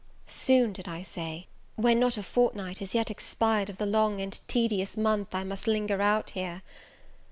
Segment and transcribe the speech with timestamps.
[0.25, 1.45] Soon, did I say!
[1.75, 5.67] when not a fortnight is yet expired of the long and tedious month I must
[5.67, 6.63] linger out here!